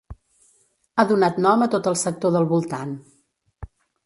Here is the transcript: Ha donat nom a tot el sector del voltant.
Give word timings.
Ha 0.95 1.05
donat 1.11 1.37
nom 1.47 1.67
a 1.67 1.67
tot 1.75 1.91
el 1.93 1.99
sector 2.05 2.35
del 2.37 2.49
voltant. 2.55 2.97